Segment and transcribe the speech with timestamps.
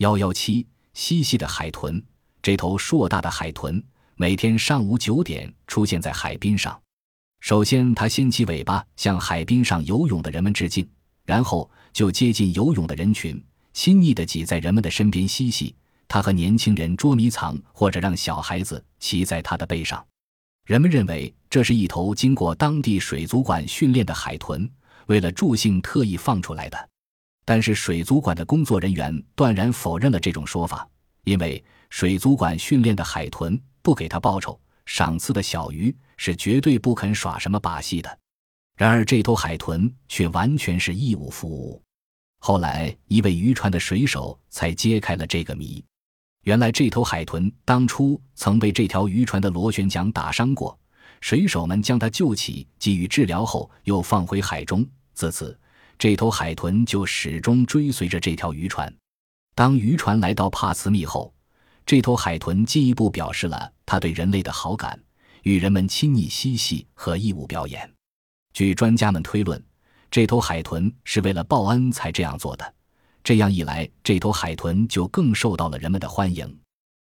[0.00, 2.02] 幺幺七，嬉戏的海豚。
[2.40, 3.82] 这头硕大的海豚
[4.16, 6.80] 每天上午九点出现在海滨上。
[7.40, 10.88] 首先，它掀起尾巴向海滨上游泳的人们致敬，
[11.26, 13.44] 然后就接近游泳的人群，
[13.74, 15.76] 亲昵地挤在人们的身边嬉戏。
[16.08, 20.02] 它和年轻人捉迷藏，或者让小孩子骑在它的背上。
[20.64, 24.66] 人们认为这是一头经过当地水族馆训练的海豚，
[25.08, 26.89] 为了助兴特意放出来的。
[27.50, 30.88] 但是水族馆的工作人员断然否认了这种说法，
[31.24, 34.56] 因为水族馆训练的海豚不给它报酬。
[34.86, 38.18] 赏赐的小鱼是绝对不肯耍什么把戏的，
[38.76, 41.82] 然而这头海豚却完全是义务服务。
[42.38, 45.84] 后来，一位渔船的水手才揭开了这个谜。
[46.44, 50.78] 原来，这头海豚当初曾被这条渔船的螺旋桨打伤过，
[51.20, 54.86] 水手们将它救起，给予治疗后又放回海中。
[55.14, 55.58] 自此，
[56.00, 58.90] 这头海豚就始终追随着这条渔船。
[59.54, 61.30] 当渔船来到帕茨密后，
[61.84, 64.98] 这头海豚进一步表示了它对人类的好感，
[65.42, 67.92] 与人们亲昵嬉戏和义务表演。
[68.54, 69.62] 据专家们推论，
[70.10, 72.74] 这头海豚是为了报恩才这样做的。
[73.22, 76.58] 这样一来，这头海豚就更受到了人们的欢迎。